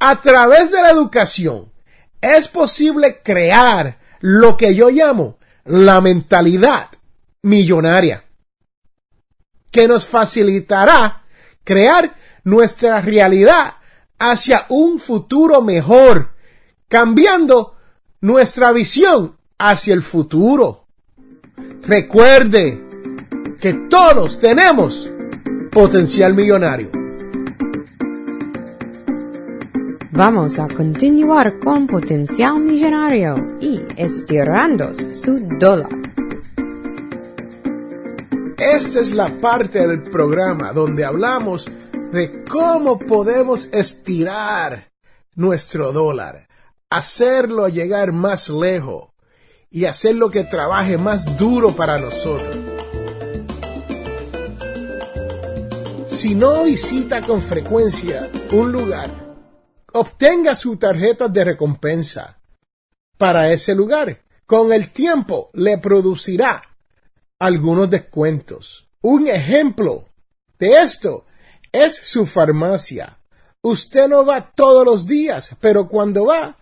A 0.00 0.20
través 0.20 0.70
de 0.70 0.80
la 0.80 0.90
educación 0.90 1.72
es 2.20 2.48
posible 2.48 3.20
crear 3.22 3.98
lo 4.20 4.56
que 4.56 4.74
yo 4.74 4.90
llamo 4.90 5.38
la 5.64 6.00
mentalidad 6.00 6.88
millonaria, 7.42 8.24
que 9.70 9.88
nos 9.88 10.06
facilitará 10.06 11.24
crear 11.64 12.16
nuestra 12.44 13.00
realidad 13.00 13.74
hacia 14.18 14.66
un 14.68 14.98
futuro 14.98 15.62
mejor, 15.62 16.34
cambiando 16.88 17.76
nuestra 18.20 18.72
visión 18.72 19.36
hacia 19.58 19.94
el 19.94 20.02
futuro. 20.02 20.86
Recuerde 21.82 22.80
que 23.60 23.74
todos 23.90 24.40
tenemos 24.40 25.08
potencial 25.72 26.34
millonario. 26.34 27.07
Vamos 30.18 30.58
a 30.58 30.66
continuar 30.66 31.60
con 31.60 31.86
potencial 31.86 32.58
millonario 32.58 33.36
y 33.60 33.82
estirando 33.96 34.92
su 35.14 35.38
dólar. 35.60 35.90
Esta 38.58 38.98
es 38.98 39.12
la 39.12 39.28
parte 39.40 39.86
del 39.86 40.02
programa 40.02 40.72
donde 40.72 41.04
hablamos 41.04 41.70
de 42.10 42.42
cómo 42.46 42.98
podemos 42.98 43.68
estirar 43.72 44.90
nuestro 45.36 45.92
dólar, 45.92 46.48
hacerlo 46.90 47.68
llegar 47.68 48.10
más 48.10 48.48
lejos 48.48 49.10
y 49.70 49.84
hacerlo 49.84 50.30
que 50.30 50.42
trabaje 50.42 50.98
más 50.98 51.38
duro 51.38 51.70
para 51.76 51.96
nosotros. 52.00 52.56
Si 56.08 56.34
no 56.34 56.64
visita 56.64 57.20
con 57.20 57.40
frecuencia 57.40 58.28
un 58.50 58.72
lugar, 58.72 59.27
obtenga 59.92 60.54
su 60.54 60.76
tarjeta 60.76 61.28
de 61.28 61.44
recompensa 61.44 62.38
para 63.16 63.50
ese 63.52 63.74
lugar. 63.74 64.22
Con 64.46 64.72
el 64.72 64.90
tiempo 64.90 65.50
le 65.52 65.78
producirá 65.78 66.62
algunos 67.38 67.90
descuentos. 67.90 68.88
Un 69.02 69.28
ejemplo 69.28 70.08
de 70.58 70.82
esto 70.82 71.26
es 71.70 71.94
su 71.94 72.26
farmacia. 72.26 73.18
Usted 73.60 74.08
no 74.08 74.24
va 74.24 74.52
todos 74.52 74.84
los 74.84 75.06
días, 75.06 75.54
pero 75.60 75.88
cuando 75.88 76.26
va, 76.26 76.56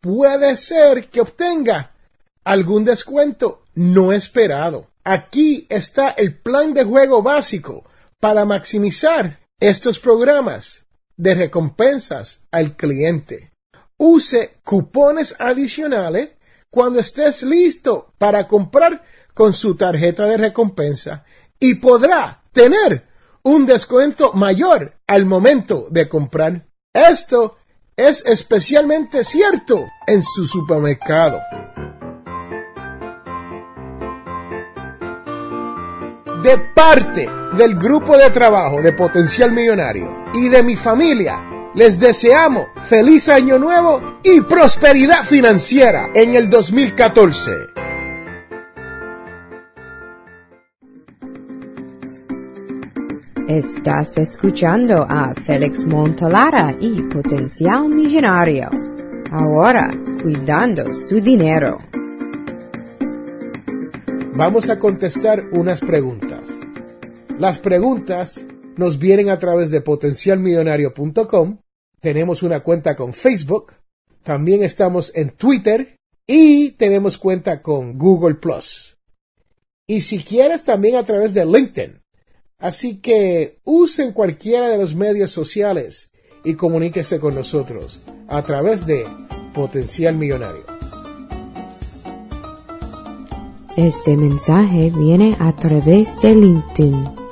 puede 0.00 0.56
ser 0.56 1.08
que 1.08 1.20
obtenga 1.20 1.92
algún 2.44 2.84
descuento 2.84 3.64
no 3.74 4.12
esperado. 4.12 4.88
Aquí 5.04 5.66
está 5.68 6.10
el 6.10 6.38
plan 6.40 6.74
de 6.74 6.84
juego 6.84 7.22
básico 7.22 7.84
para 8.18 8.44
maximizar 8.44 9.38
estos 9.60 9.98
programas 9.98 10.87
de 11.18 11.34
recompensas 11.34 12.46
al 12.50 12.76
cliente. 12.76 13.52
Use 13.98 14.60
cupones 14.64 15.36
adicionales 15.38 16.30
cuando 16.70 17.00
estés 17.00 17.42
listo 17.42 18.14
para 18.16 18.46
comprar 18.46 19.02
con 19.34 19.52
su 19.52 19.76
tarjeta 19.76 20.24
de 20.24 20.36
recompensa 20.36 21.24
y 21.60 21.74
podrá 21.74 22.42
tener 22.52 23.06
un 23.42 23.66
descuento 23.66 24.32
mayor 24.32 24.96
al 25.06 25.26
momento 25.26 25.88
de 25.90 26.08
comprar. 26.08 26.66
Esto 26.94 27.56
es 27.96 28.24
especialmente 28.24 29.24
cierto 29.24 29.86
en 30.06 30.22
su 30.22 30.46
supermercado. 30.46 31.40
De 36.48 36.56
parte 36.56 37.28
del 37.58 37.74
grupo 37.76 38.16
de 38.16 38.30
trabajo 38.30 38.80
de 38.80 38.94
Potencial 38.94 39.52
Millonario 39.52 40.24
y 40.32 40.48
de 40.48 40.62
mi 40.62 40.76
familia, 40.76 41.38
les 41.74 42.00
deseamos 42.00 42.68
feliz 42.84 43.28
año 43.28 43.58
nuevo 43.58 44.20
y 44.24 44.40
prosperidad 44.40 45.24
financiera 45.24 46.08
en 46.14 46.36
el 46.36 46.48
2014. 46.48 47.50
Estás 53.46 54.16
escuchando 54.16 55.06
a 55.06 55.34
Félix 55.34 55.84
Montalara 55.84 56.74
y 56.80 57.02
Potencial 57.02 57.90
Millonario. 57.90 58.70
Ahora, 59.30 59.90
cuidando 60.22 60.94
su 60.94 61.20
dinero. 61.20 61.76
Vamos 64.34 64.70
a 64.70 64.78
contestar 64.78 65.42
unas 65.50 65.80
preguntas. 65.80 66.27
Las 67.38 67.58
preguntas 67.58 68.44
nos 68.76 68.98
vienen 68.98 69.30
a 69.30 69.38
través 69.38 69.70
de 69.70 69.80
potencialmillonario.com. 69.80 71.58
Tenemos 72.00 72.42
una 72.42 72.60
cuenta 72.64 72.96
con 72.96 73.12
Facebook. 73.12 73.74
También 74.24 74.64
estamos 74.64 75.12
en 75.14 75.30
Twitter 75.30 75.96
y 76.26 76.72
tenemos 76.72 77.16
cuenta 77.16 77.62
con 77.62 77.96
Google 77.96 78.34
Plus. 78.34 78.98
Y 79.86 80.00
si 80.00 80.18
quieres 80.18 80.64
también 80.64 80.96
a 80.96 81.04
través 81.04 81.32
de 81.32 81.46
LinkedIn. 81.46 82.02
Así 82.58 82.98
que 82.98 83.60
usen 83.62 84.12
cualquiera 84.12 84.68
de 84.68 84.78
los 84.78 84.96
medios 84.96 85.30
sociales 85.30 86.10
y 86.44 86.54
comuníquese 86.54 87.20
con 87.20 87.36
nosotros 87.36 88.00
a 88.26 88.42
través 88.42 88.84
de 88.84 89.06
Potencial 89.54 90.16
Millonario. 90.16 90.64
Este 93.76 94.16
mensaje 94.16 94.90
viene 94.90 95.36
a 95.38 95.54
través 95.54 96.20
de 96.20 96.34
LinkedIn. 96.34 97.27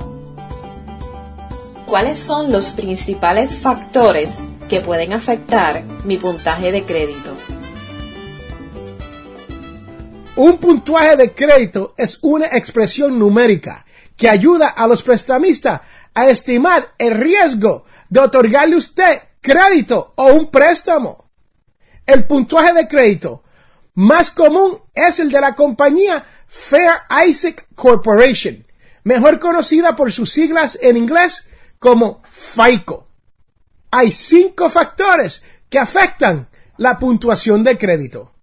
¿Cuáles 1.87 2.19
son 2.19 2.51
los 2.51 2.71
principales 2.71 3.57
factores 3.57 4.39
que 4.67 4.81
pueden 4.81 5.13
afectar 5.13 5.81
mi 6.03 6.17
puntaje 6.17 6.69
de 6.73 6.83
crédito? 6.83 7.33
Un 10.35 10.57
puntaje 10.57 11.15
de 11.15 11.33
crédito 11.33 11.93
es 11.95 12.19
una 12.23 12.47
expresión 12.47 13.17
numérica 13.17 13.85
que 14.17 14.27
ayuda 14.27 14.67
a 14.67 14.85
los 14.85 15.01
prestamistas 15.01 15.79
a 16.13 16.27
estimar 16.27 16.93
el 16.97 17.15
riesgo 17.15 17.85
de 18.09 18.19
otorgarle 18.19 18.75
a 18.75 18.79
usted 18.79 19.21
crédito 19.39 20.11
o 20.17 20.25
un 20.33 20.51
préstamo. 20.51 21.29
El 22.05 22.25
puntaje 22.27 22.73
de 22.73 22.85
crédito 22.89 23.43
más 23.93 24.29
común 24.29 24.77
es 24.93 25.19
el 25.19 25.31
de 25.31 25.39
la 25.39 25.55
compañía 25.55 26.25
Fair 26.47 26.95
Isaac 27.25 27.65
Corporation, 27.75 28.67
mejor 29.05 29.39
conocida 29.39 29.95
por 29.95 30.11
sus 30.11 30.33
siglas 30.33 30.77
en 30.81 30.97
inglés 30.97 31.47
como 31.79 32.21
FICO. 32.23 33.07
Hay 33.91 34.11
cinco 34.11 34.69
factores 34.69 35.43
que 35.69 35.79
afectan 35.79 36.47
la 36.77 36.97
puntuación 36.99 37.63
de 37.63 37.77
crédito. 37.77 38.33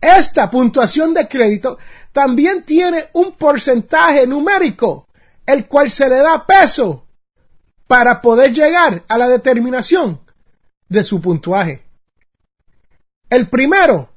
esta 0.00 0.50
puntuación 0.50 1.14
de 1.14 1.28
crédito 1.28 1.78
también 2.12 2.64
tiene 2.64 3.04
un 3.12 3.32
porcentaje 3.32 4.26
numérico, 4.26 5.06
el 5.46 5.66
cual 5.66 5.90
se 5.90 6.08
le 6.08 6.16
da 6.16 6.44
peso 6.44 7.06
para 7.86 8.20
poder 8.20 8.52
llegar 8.52 9.04
a 9.06 9.18
la 9.18 9.28
determinación 9.28 10.20
de 10.88 11.04
su 11.04 11.20
puntuaje. 11.20 11.84
El 13.30 13.48
primero 13.48 14.10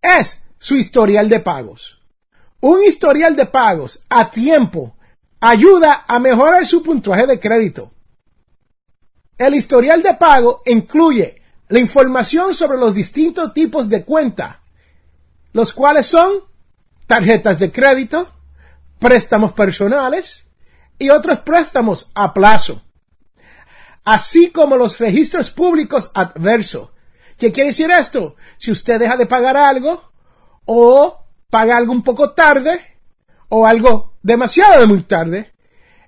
es 0.00 0.42
su 0.58 0.74
historial 0.74 1.28
de 1.28 1.40
pagos. 1.40 2.00
Un 2.60 2.82
historial 2.82 3.36
de 3.36 3.46
pagos 3.46 4.04
a 4.08 4.30
tiempo 4.30 4.96
ayuda 5.40 6.04
a 6.08 6.18
mejorar 6.18 6.66
su 6.66 6.82
puntuaje 6.82 7.26
de 7.26 7.38
crédito. 7.38 7.92
El 9.38 9.54
historial 9.54 10.02
de 10.02 10.14
pago 10.14 10.62
incluye 10.64 11.42
la 11.68 11.78
información 11.78 12.54
sobre 12.54 12.78
los 12.78 12.94
distintos 12.94 13.52
tipos 13.52 13.88
de 13.88 14.02
cuenta, 14.02 14.62
los 15.52 15.74
cuales 15.74 16.06
son 16.06 16.44
tarjetas 17.06 17.58
de 17.58 17.70
crédito, 17.70 18.32
préstamos 18.98 19.52
personales 19.52 20.46
y 20.98 21.10
otros 21.10 21.40
préstamos 21.40 22.10
a 22.14 22.32
plazo, 22.32 22.82
así 24.04 24.50
como 24.50 24.76
los 24.76 24.98
registros 24.98 25.50
públicos 25.50 26.10
adversos. 26.14 26.90
¿Qué 27.36 27.52
quiere 27.52 27.70
decir 27.70 27.90
esto? 27.90 28.36
Si 28.56 28.70
usted 28.70 28.98
deja 28.98 29.18
de 29.18 29.26
pagar 29.26 29.58
algo 29.58 30.12
o 30.64 31.26
paga 31.50 31.76
algo 31.76 31.92
un 31.92 32.02
poco 32.02 32.30
tarde 32.30 32.80
o 33.50 33.66
algo 33.66 34.14
demasiado 34.22 34.80
de 34.80 34.86
muy 34.86 35.02
tarde, 35.02 35.52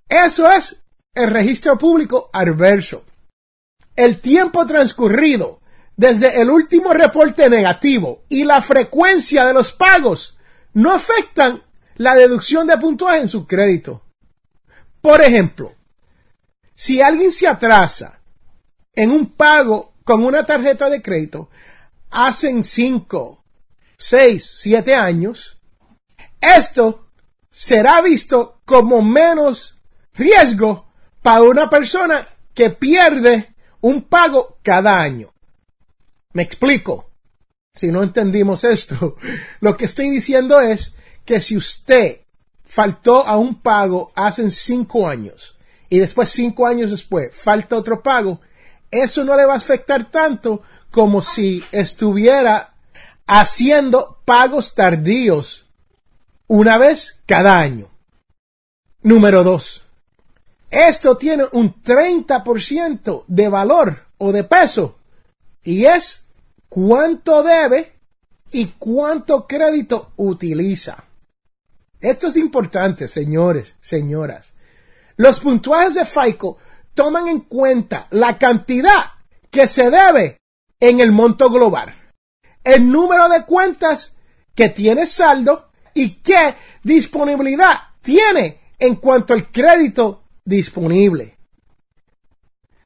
eso 0.09 0.51
es 0.51 0.77
el 1.13 1.31
registro 1.31 1.77
público 1.77 2.31
adverso 2.33 3.05
el 3.99 4.21
tiempo 4.21 4.65
transcurrido 4.65 5.61
desde 5.97 6.41
el 6.41 6.51
último 6.51 6.93
reporte 6.93 7.51
negativo 7.51 8.23
y 8.29 8.45
la 8.45 8.63
frecuencia 8.63 9.45
de 9.45 9.53
los 9.53 9.73
pagos 9.73 10.39
no 10.73 10.93
afectan 10.93 11.65
la 11.97 12.15
deducción 12.15 12.69
de 12.69 12.79
puntuaje 12.79 13.23
en 13.23 13.29
su 13.29 13.45
crédito. 13.45 14.05
Por 15.01 15.21
ejemplo, 15.21 15.75
si 16.77 17.03
alguien 17.03 17.33
se 17.33 17.49
atrasa 17.49 18.21
en 18.95 19.11
un 19.11 19.33
pago 19.33 19.95
con 20.05 20.25
una 20.25 20.45
tarjeta 20.45 20.89
de 20.89 21.03
crédito 21.03 21.51
hace 22.13 22.63
5, 22.63 23.45
6, 23.97 24.59
7 24.61 24.95
años, 24.95 25.59
esto 26.41 27.09
será 27.51 28.01
visto 28.01 28.61
como 28.65 29.03
menos 29.03 29.77
riesgo 30.15 30.87
para 31.21 31.43
una 31.43 31.69
persona 31.69 32.29
que 32.55 32.71
pierde 32.71 33.57
un 33.81 34.03
pago 34.03 34.59
cada 34.63 35.01
año. 35.01 35.33
Me 36.33 36.43
explico. 36.43 37.11
Si 37.75 37.93
no 37.93 38.03
entendimos 38.03 38.65
esto, 38.65 39.17
lo 39.61 39.77
que 39.77 39.85
estoy 39.85 40.11
diciendo 40.11 40.61
es 40.61 40.95
que 41.25 41.41
si 41.41 41.57
usted 41.57 42.23
faltó 42.65 43.27
a 43.27 43.37
un 43.37 43.61
pago 43.61 44.13
hace 44.15 44.51
cinco 44.51 45.09
años 45.09 45.57
y 45.89 45.99
después 45.99 46.29
cinco 46.29 46.67
años 46.67 46.91
después 46.91 47.35
falta 47.35 47.77
otro 47.77 48.03
pago, 48.03 48.41
eso 48.91 49.25
no 49.25 49.37
le 49.37 49.45
va 49.45 49.55
a 49.55 49.59
afectar 49.59 50.11
tanto 50.11 50.63
como 50.91 51.23
si 51.23 51.63
estuviera 51.73 52.75
haciendo 53.27 54.19
pagos 54.25 54.75
tardíos 54.75 55.67
una 56.47 56.79
vez 56.79 57.19
cada 57.27 57.59
año. 57.59 57.89
Número 59.03 59.45
dos. 59.45 59.85
Esto 60.71 61.17
tiene 61.17 61.45
un 61.53 61.83
30% 61.83 63.25
de 63.27 63.49
valor 63.49 64.07
o 64.19 64.33
de 64.33 64.45
peso 64.45 64.99
y 65.63 65.87
es 65.87 66.27
cuánto 66.69 67.43
debe 67.43 67.95
y 68.53 68.67
cuánto 68.79 69.47
crédito 69.47 70.13
utiliza. 70.17 71.05
Esto 72.01 72.29
es 72.29 72.37
importante, 72.37 73.09
señores, 73.09 73.75
señoras. 73.81 74.53
Los 75.17 75.41
puntuajes 75.41 75.95
de 75.95 76.05
FICO 76.05 76.59
toman 76.95 77.29
en 77.29 77.41
cuenta 77.41 78.07
la 78.11 78.39
cantidad 78.39 79.13
que 79.51 79.67
se 79.67 79.91
debe 79.91 80.39
en 80.81 81.01
el 81.01 81.13
monto 81.13 81.51
global, 81.51 81.93
el 82.63 82.89
número 82.89 83.29
de 83.29 83.45
cuentas 83.45 84.15
que 84.55 84.69
tiene 84.69 85.07
saldo 85.07 85.71
y 85.95 86.17
qué 86.17 86.55
disponibilidad 86.83 87.75
tiene 88.03 88.61
en 88.79 88.97
cuanto 88.97 89.35
al 89.35 89.51
crédito 89.51 90.28
disponible. 90.49 91.37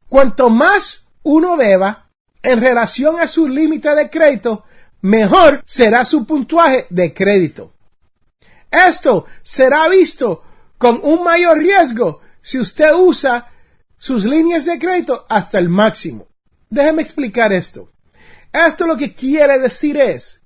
Cuanto 0.09 0.51
más 0.51 1.07
uno 1.23 1.57
deba 1.57 2.11
en 2.43 2.61
relación 2.61 3.21
a 3.21 3.27
su 3.29 3.49
límite 3.49 3.95
de 3.95 4.11
crédito, 4.11 4.65
mejor 5.01 5.63
será 5.65 6.05
su 6.05 6.27
puntuaje 6.27 6.87
de 6.91 7.15
crédito. 7.15 7.73
Esto 8.71 9.27
será 9.43 9.89
visto 9.89 10.43
con 10.77 11.01
un 11.05 11.23
mayor 11.23 11.59
riesgo 11.59 12.21
si 12.41 12.59
usted 12.59 12.93
usa 12.95 13.49
sus 13.97 14.25
líneas 14.25 14.65
de 14.65 14.79
crédito 14.79 15.25
hasta 15.29 15.59
el 15.59 15.69
máximo. 15.69 16.27
Déjeme 16.69 17.03
explicar 17.03 17.53
esto. 17.53 17.93
Esto 18.53 18.87
lo 18.87 18.97
que 18.97 19.15
quiere 19.15 19.59
decir 19.61 19.97
es 19.97 20.41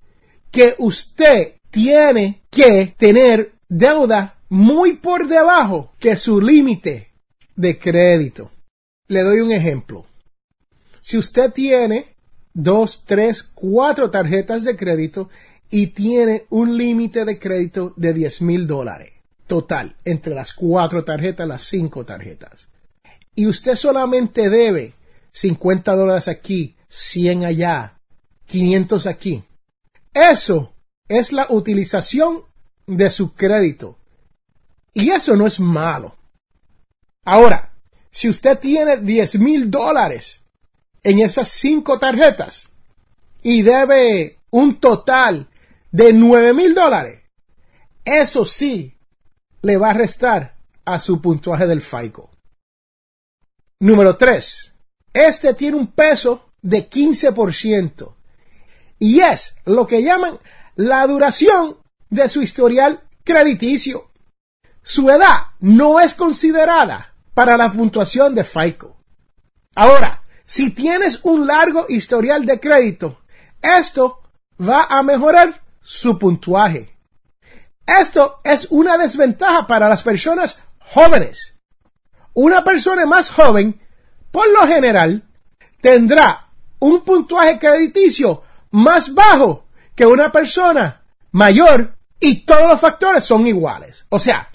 que 0.50 0.74
usted 0.78 1.54
tiene 1.70 2.42
que 2.50 2.94
tener 2.98 3.54
deuda 3.68 4.35
muy 4.48 4.94
por 4.94 5.28
debajo 5.28 5.92
que 5.98 6.16
su 6.16 6.40
límite 6.40 7.10
de 7.54 7.78
crédito. 7.78 8.50
Le 9.08 9.22
doy 9.22 9.40
un 9.40 9.52
ejemplo. 9.52 10.06
Si 11.00 11.18
usted 11.18 11.52
tiene 11.52 12.16
dos, 12.52 13.04
tres, 13.04 13.42
cuatro 13.42 14.10
tarjetas 14.10 14.64
de 14.64 14.76
crédito 14.76 15.28
y 15.70 15.88
tiene 15.88 16.46
un 16.50 16.76
límite 16.76 17.24
de 17.24 17.38
crédito 17.38 17.92
de 17.96 18.12
10 18.12 18.42
mil 18.42 18.66
dólares 18.66 19.12
total 19.46 19.94
entre 20.04 20.34
las 20.34 20.52
cuatro 20.54 21.04
tarjetas, 21.04 21.46
las 21.46 21.62
cinco 21.62 22.04
tarjetas, 22.04 22.68
y 23.34 23.46
usted 23.46 23.76
solamente 23.76 24.48
debe 24.48 24.94
50 25.32 25.94
dólares 25.94 26.28
aquí, 26.28 26.74
100 26.88 27.44
allá, 27.44 28.00
500 28.46 29.06
aquí. 29.06 29.44
Eso 30.14 30.72
es 31.08 31.32
la 31.32 31.46
utilización 31.50 32.42
de 32.86 33.10
su 33.10 33.34
crédito 33.34 33.98
y 34.96 35.10
eso 35.10 35.36
no 35.36 35.46
es 35.46 35.60
malo. 35.60 36.16
Ahora, 37.26 37.74
si 38.10 38.30
usted 38.30 38.58
tiene 38.58 38.96
10 38.96 39.38
mil 39.40 39.70
dólares 39.70 40.40
en 41.02 41.18
esas 41.18 41.50
cinco 41.50 41.98
tarjetas 41.98 42.70
y 43.42 43.60
debe 43.60 44.38
un 44.48 44.80
total 44.80 45.48
de 45.92 46.14
9 46.14 46.54
mil 46.54 46.74
dólares, 46.74 47.20
eso 48.06 48.46
sí 48.46 48.96
le 49.60 49.76
va 49.76 49.90
a 49.90 49.92
restar 49.92 50.56
a 50.86 50.98
su 50.98 51.20
puntuaje 51.20 51.66
del 51.66 51.82
FICO. 51.82 52.30
Número 53.80 54.16
3. 54.16 54.74
Este 55.12 55.52
tiene 55.52 55.76
un 55.76 55.88
peso 55.88 56.52
de 56.62 56.88
15% 56.88 58.14
y 58.98 59.20
es 59.20 59.56
lo 59.66 59.86
que 59.86 60.02
llaman 60.02 60.38
la 60.74 61.06
duración 61.06 61.76
de 62.08 62.30
su 62.30 62.40
historial 62.40 63.02
crediticio. 63.24 64.05
Su 64.88 65.10
edad 65.10 65.48
no 65.58 65.98
es 65.98 66.14
considerada 66.14 67.12
para 67.34 67.56
la 67.56 67.72
puntuación 67.72 68.36
de 68.36 68.44
FICO. 68.44 68.96
Ahora, 69.74 70.22
si 70.44 70.70
tienes 70.70 71.18
un 71.24 71.44
largo 71.44 71.86
historial 71.88 72.46
de 72.46 72.60
crédito, 72.60 73.22
esto 73.60 74.20
va 74.60 74.84
a 74.84 75.02
mejorar 75.02 75.60
su 75.80 76.16
puntuaje. 76.16 76.96
Esto 77.84 78.40
es 78.44 78.68
una 78.70 78.96
desventaja 78.96 79.66
para 79.66 79.88
las 79.88 80.04
personas 80.04 80.60
jóvenes. 80.78 81.56
Una 82.34 82.62
persona 82.62 83.06
más 83.06 83.28
joven, 83.28 83.80
por 84.30 84.48
lo 84.52 84.68
general, 84.68 85.28
tendrá 85.80 86.52
un 86.78 87.02
puntuaje 87.02 87.58
crediticio 87.58 88.44
más 88.70 89.12
bajo 89.12 89.66
que 89.96 90.06
una 90.06 90.30
persona 90.30 91.02
mayor 91.32 91.96
y 92.20 92.44
todos 92.44 92.68
los 92.68 92.80
factores 92.80 93.24
son 93.24 93.48
iguales. 93.48 94.06
O 94.10 94.20
sea, 94.20 94.48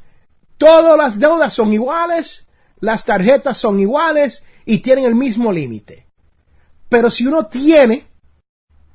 Todas 0.61 0.95
las 0.95 1.17
deudas 1.17 1.51
son 1.55 1.73
iguales, 1.73 2.45
las 2.81 3.03
tarjetas 3.03 3.57
son 3.57 3.79
iguales 3.79 4.43
y 4.63 4.77
tienen 4.77 5.05
el 5.05 5.15
mismo 5.15 5.51
límite. 5.51 6.05
Pero 6.87 7.09
si 7.09 7.25
uno 7.25 7.47
tiene 7.47 8.05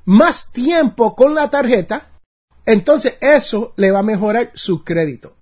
más 0.04 0.52
tiempo 0.52 1.16
con 1.16 1.34
la 1.34 1.50
tarjeta, 1.50 2.08
entonces 2.64 3.16
eso 3.20 3.72
le 3.74 3.90
va 3.90 3.98
a 3.98 4.04
mejorar 4.04 4.52
su 4.54 4.84
crédito. 4.84 5.38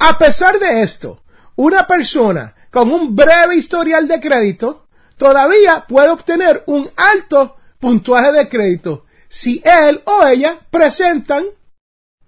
A 0.00 0.18
pesar 0.18 0.58
de 0.58 0.82
esto, 0.82 1.22
una 1.54 1.86
persona 1.86 2.56
con 2.72 2.90
un 2.90 3.14
breve 3.14 3.54
historial 3.54 4.08
de 4.08 4.18
crédito 4.18 4.88
todavía 5.16 5.84
puede 5.86 6.08
obtener 6.08 6.64
un 6.66 6.90
alto 6.96 7.54
puntuaje 7.78 8.32
de 8.32 8.48
crédito 8.48 9.04
si 9.28 9.62
él 9.64 10.02
o 10.06 10.26
ella 10.26 10.58
presentan 10.72 11.44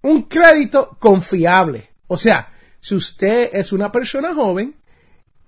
un 0.02 0.22
crédito 0.22 0.96
confiable. 1.00 1.90
O 2.06 2.16
sea, 2.16 2.49
si 2.80 2.94
usted 2.94 3.50
es 3.52 3.72
una 3.72 3.92
persona 3.92 4.34
joven 4.34 4.74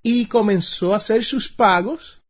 y 0.02 0.26
comenzó 0.26 0.92
a 0.92 0.98
hacer 0.98 1.24
sus 1.24 1.48
pagos 1.48 2.22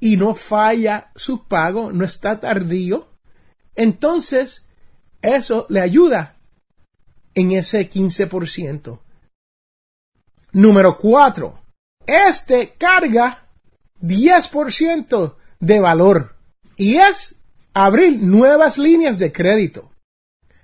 y 0.00 0.16
no 0.16 0.34
falla 0.34 1.10
su 1.16 1.46
pago, 1.46 1.92
no 1.92 2.04
está 2.04 2.38
tardío, 2.38 3.08
entonces 3.74 4.66
eso 5.20 5.66
le 5.68 5.80
ayuda 5.80 6.36
en 7.34 7.52
ese 7.52 7.90
15%. 7.90 9.00
Número 10.52 10.96
4. 10.96 11.62
Este 12.06 12.74
carga 12.78 13.46
10% 14.00 15.36
de 15.60 15.80
valor 15.80 16.36
y 16.76 16.96
es 16.96 17.34
abrir 17.74 18.22
nuevas 18.22 18.78
líneas 18.78 19.18
de 19.18 19.32
crédito. 19.32 19.92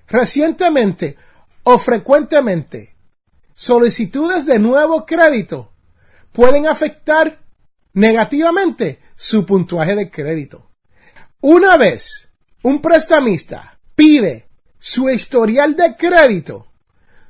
Recientemente 0.07 1.17
o 1.65 1.79
frecuentemente, 1.79 2.94
solicitudes 3.55 4.47
de 4.47 4.59
nuevo 4.59 5.07
crédito 5.07 5.73
pueden 6.33 6.67
afectar 6.67 7.41
negativamente 7.93 9.01
su 9.15 9.47
puntuaje 9.47 9.95
de 9.95 10.11
crédito. 10.11 10.71
Una 11.41 11.77
vez 11.77 12.29
un 12.63 12.83
prestamista 12.83 13.79
pide 13.95 14.49
su 14.79 15.09
historial 15.09 15.77
de 15.77 15.97
crédito, 15.97 16.67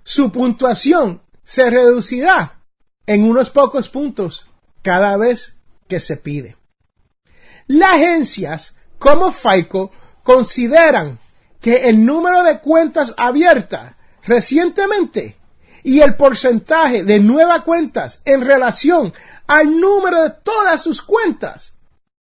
su 0.02 0.32
puntuación 0.32 1.22
se 1.44 1.68
reducirá 1.70 2.62
en 3.06 3.24
unos 3.24 3.50
pocos 3.50 3.88
puntos 3.88 4.46
cada 4.82 5.16
vez 5.16 5.56
que 5.88 6.00
se 6.00 6.16
pide. 6.16 6.56
Las 7.66 7.94
agencias 7.94 8.74
como 8.98 9.32
FICO 9.32 9.90
consideran 10.22 11.18
que 11.60 11.88
el 11.88 12.04
número 12.04 12.42
de 12.42 12.60
cuentas 12.60 13.14
abiertas 13.16 13.94
recientemente 14.22 15.36
y 15.84 16.00
el 16.00 16.16
porcentaje 16.16 17.04
de 17.04 17.20
nuevas 17.20 17.62
cuentas 17.62 18.22
en 18.24 18.40
relación 18.40 19.12
al 19.46 19.78
número 19.78 20.22
de 20.22 20.30
todas 20.30 20.82
sus 20.82 21.02
cuentas, 21.02 21.76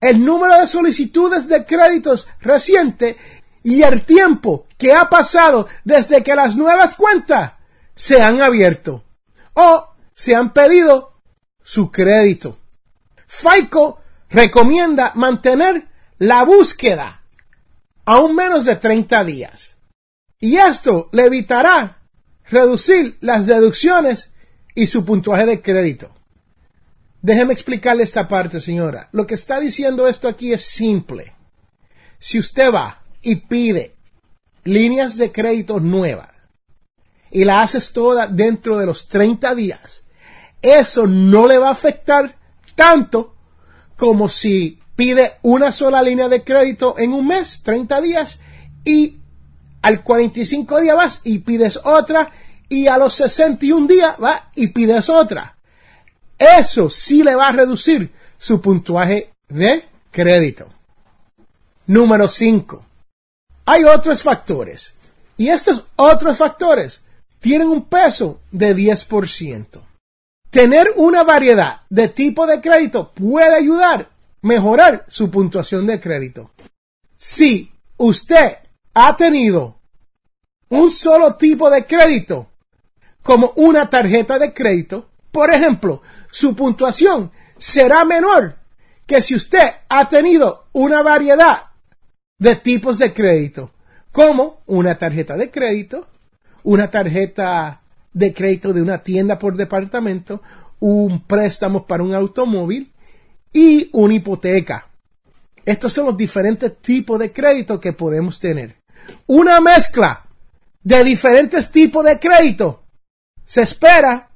el 0.01 0.25
número 0.25 0.61
de 0.61 0.67
solicitudes 0.69 1.49
de 1.49 1.67
créditos 1.67 2.29
reciente 2.41 3.17
y 3.65 3.83
el 3.83 4.05
tiempo 4.05 4.67
que 4.79 4.95
ha 4.95 5.11
pasado 5.11 5.67
desde 5.85 6.23
que 6.23 6.37
las 6.37 6.57
nuevas 6.57 6.95
cuentas 6.95 7.55
se 7.97 8.23
han 8.23 8.41
abierto 8.41 9.05
o 9.55 9.89
se 10.15 10.37
han 10.37 10.53
pedido 10.53 11.21
su 11.61 11.91
crédito. 11.91 12.59
FICO 13.27 14.01
recomienda 14.31 15.11
mantener 15.17 15.89
la 16.19 16.45
búsqueda 16.45 17.23
a 18.05 18.21
un 18.21 18.37
menos 18.37 18.67
de 18.67 18.77
30 18.77 19.25
días. 19.25 19.77
Y 20.39 20.57
esto 20.59 21.09
le 21.11 21.27
evitará 21.27 21.98
reducir 22.49 23.19
las 23.21 23.47
deducciones 23.47 24.33
y 24.75 24.87
su 24.87 25.05
puntuaje 25.05 25.47
de 25.47 25.63
crédito. 25.63 26.15
Déjeme 27.21 27.53
explicarle 27.53 28.05
esta 28.05 28.29
parte, 28.29 28.61
señora. 28.61 29.09
Lo 29.13 29.27
que 29.27 29.35
está 29.35 29.59
diciendo 29.59 30.07
esto 30.07 30.29
aquí 30.29 30.53
es 30.53 30.63
simple. 30.63 31.35
Si 32.19 32.39
usted 32.39 32.73
va 32.73 33.03
y 33.23 33.37
pide 33.37 33.97
líneas 34.65 35.17
de 35.17 35.33
crédito 35.33 35.81
nuevas 35.81 36.31
y 37.31 37.45
la 37.45 37.63
haces 37.63 37.93
toda 37.93 38.27
dentro 38.27 38.79
de 38.79 38.87
los 38.87 39.09
30 39.09 39.55
días, 39.55 40.05
eso 40.63 41.07
no 41.07 41.47
le 41.47 41.59
va 41.59 41.69
a 41.69 41.73
afectar 41.73 42.37
tanto 42.75 43.35
como 43.97 44.29
si 44.29 44.81
pide 44.95 45.35
una 45.43 45.73
sola 45.73 46.03
línea 46.03 46.29
de 46.29 46.43
crédito 46.43 46.97
en 46.99 47.13
un 47.13 47.27
mes, 47.27 47.63
30 47.63 48.01
días, 48.01 48.39
y 48.85 49.19
al 49.83 50.03
45 50.03 50.81
días 50.81 50.97
vas 50.97 51.21
y 51.25 51.39
pides 51.39 51.81
otra, 51.85 52.31
y 52.69 52.87
a 52.87 52.99
los 52.99 53.15
61 53.15 53.87
días 53.87 54.17
va 54.23 54.51
y 54.55 54.69
pides 54.69 55.09
otra. 55.09 55.57
Eso 56.39 56.89
sí 56.89 57.23
le 57.23 57.35
va 57.35 57.49
a 57.49 57.53
reducir 57.53 58.13
su 58.37 58.61
puntuaje 58.61 59.33
de 59.49 59.85
crédito. 60.11 60.69
Número 61.87 62.29
5. 62.29 62.85
Hay 63.67 63.85
otros 63.85 64.23
factores. 64.23 64.95
Y 65.37 65.49
estos 65.49 65.85
otros 65.97 66.37
factores 66.37 67.03
tienen 67.41 67.69
un 67.69 67.85
peso 67.85 68.41
de 68.51 68.77
10%. 68.77 69.81
Tener 70.51 70.93
una 70.97 71.25
variedad 71.25 71.83
de 71.89 72.09
tipo 72.09 72.47
de 72.47 72.61
crédito 72.61 73.13
puede 73.13 73.55
ayudar 73.55 74.01
a 74.01 74.09
mejorar 74.43 75.05
su 75.09 75.31
puntuación 75.31 75.87
de 75.87 76.01
crédito. 76.01 76.51
Si 77.17 77.73
usted 77.97 78.59
ha 79.01 79.15
tenido 79.15 79.79
un 80.71 80.91
solo 80.91 81.37
tipo 81.37 81.71
de 81.71 81.87
crédito, 81.87 82.49
como 83.23 83.53
una 83.55 83.89
tarjeta 83.89 84.41
de 84.41 84.53
crédito, 84.53 85.09
por 85.31 85.55
ejemplo, 85.55 86.03
su 86.33 86.57
puntuación 86.57 87.31
será 87.57 88.05
menor 88.05 88.57
que 89.07 89.23
si 89.23 89.37
usted 89.37 89.71
ha 89.89 90.09
tenido 90.09 90.67
una 90.73 91.03
variedad 91.03 91.67
de 92.41 92.57
tipos 92.57 92.99
de 92.99 93.13
crédito, 93.13 93.71
como 94.11 94.63
una 94.67 94.99
tarjeta 94.99 95.37
de 95.37 95.49
crédito, 95.49 96.09
una 96.65 96.91
tarjeta 96.91 97.83
de 98.13 98.35
crédito 98.35 98.73
de 98.73 98.83
una 98.83 98.99
tienda 98.99 99.39
por 99.39 99.57
departamento, 99.57 100.43
un 100.81 101.21
préstamo 101.21 101.87
para 101.87 102.03
un 102.03 102.15
automóvil 102.15 102.93
y 103.53 103.91
una 103.93 104.15
hipoteca. 104.15 104.89
Estos 105.65 105.93
son 105.93 106.07
los 106.07 106.17
diferentes 106.17 106.79
tipos 106.79 107.17
de 107.21 107.33
crédito 107.33 107.79
que 107.79 107.93
podemos 107.93 108.41
tener. 108.41 108.78
Una 109.27 109.61
mezcla 109.61 110.27
de 110.83 111.05
diferentes 111.05 111.71
tipos 111.71 112.05
de 112.05 112.19
crédito 112.19 112.85
se 113.45 113.63
espera 113.63 114.31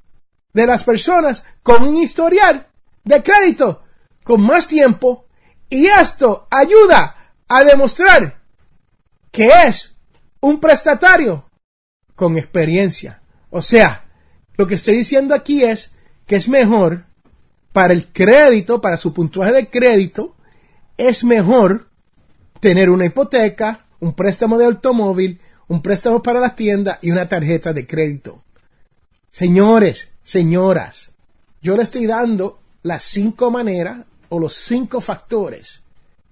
de 0.53 0.67
las 0.67 0.83
personas 0.83 1.45
con 1.63 1.83
un 1.83 1.97
historial 1.97 2.67
de 3.03 3.23
crédito 3.23 3.83
con 4.23 4.41
más 4.41 4.67
tiempo 4.67 5.25
y 5.69 5.87
esto 5.87 6.47
ayuda 6.49 7.33
a 7.47 7.63
demostrar 7.63 8.41
que 9.31 9.49
es 9.65 9.95
un 10.39 10.59
prestatario 10.59 11.49
con 12.15 12.37
experiencia. 12.37 13.21
O 13.49 13.61
sea, 13.61 14.05
lo 14.55 14.67
que 14.67 14.75
estoy 14.75 14.95
diciendo 14.97 15.33
aquí 15.33 15.63
es 15.63 15.95
que 16.27 16.35
es 16.35 16.47
mejor 16.47 17.05
para 17.71 17.93
el 17.93 18.11
crédito, 18.11 18.79
para 18.79 18.97
su 18.97 19.13
puntuaje 19.13 19.51
de 19.51 19.69
crédito, 19.69 20.35
es 20.97 21.23
mejor 21.23 21.89
tener 22.59 22.89
una 22.89 23.05
hipoteca, 23.05 23.82
un 24.03 24.13
préstamo 24.13 24.57
de 24.57 24.65
automóvil, 24.65 25.39
un 25.69 25.81
préstamo 25.81 26.21
para 26.21 26.41
la 26.41 26.55
tienda 26.55 26.99
y 27.01 27.11
una 27.11 27.29
tarjeta 27.29 27.71
de 27.71 27.87
crédito. 27.87 28.43
Señores, 29.31 30.11
señoras, 30.23 31.13
yo 31.61 31.77
le 31.77 31.83
estoy 31.83 32.05
dando 32.05 32.59
las 32.83 33.03
cinco 33.03 33.49
maneras 33.49 34.01
o 34.27 34.39
los 34.39 34.55
cinco 34.55 34.99
factores 34.99 35.83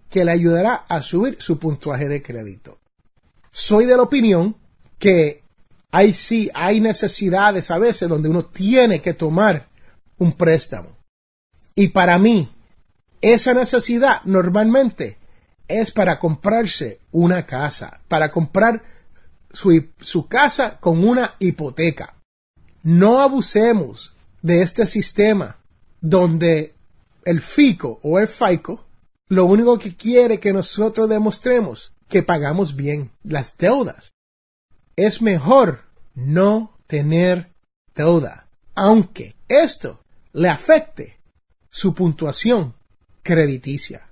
que 0.10 0.26
le 0.26 0.32
ayudará 0.32 0.86
a 0.90 1.02
subir 1.02 1.38
su 1.40 1.58
puntuaje 1.58 2.10
de 2.10 2.22
crédito. 2.22 2.78
Soy 3.52 3.86
de 3.86 3.96
la 3.96 4.04
opinión 4.04 4.58
que 5.00 5.42
hay 5.92 6.14
sí, 6.14 6.52
hay 6.54 6.82
necesidades 6.82 7.72
a 7.72 7.80
veces 7.80 8.10
donde 8.10 8.28
uno 8.28 8.44
tiene 8.44 9.02
que 9.02 9.14
tomar 9.14 9.70
un 10.18 10.34
préstamo. 10.34 10.90
Y 11.74 11.88
para 11.88 12.20
mí, 12.20 12.50
esa 13.22 13.54
necesidad 13.54 14.24
normalmente 14.26 15.21
es 15.72 15.92
para 15.92 16.20
comprarse 16.20 17.00
una 17.12 17.46
casa, 17.46 18.02
para 18.08 18.32
comprar 18.32 18.84
su, 19.52 19.86
su 20.00 20.28
casa 20.28 20.80
con 20.80 21.08
una 21.08 21.36
hipoteca. 21.40 22.16
No 22.84 23.20
abusemos 23.20 24.14
de 24.42 24.62
este 24.62 24.86
sistema 24.86 25.58
donde 26.00 26.74
el 27.26 27.42
FICO 27.42 28.00
o 28.04 28.20
el 28.20 28.28
FICO 28.28 28.86
lo 29.28 29.46
único 29.46 29.78
que 29.78 29.96
quiere 29.96 30.40
que 30.40 30.52
nosotros 30.52 31.08
demostremos 31.08 31.94
que 32.10 32.24
pagamos 32.24 32.76
bien 32.76 33.12
las 33.24 33.58
deudas 33.58 34.14
es 34.96 35.22
mejor 35.22 35.86
no 36.16 36.78
tener 36.88 37.52
deuda, 37.96 38.48
aunque 38.76 39.36
esto 39.48 40.04
le 40.34 40.50
afecte 40.50 41.18
su 41.70 41.94
puntuación 41.94 42.76
crediticia. 43.24 44.11